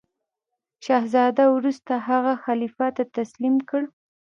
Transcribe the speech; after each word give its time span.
شهزاده 0.85 1.43
وروسته 1.55 1.93
هغه 2.07 2.33
خلیفه 2.43 2.87
ته 2.95 3.03
تسلیم 3.15 3.55
کړ. 3.69 3.81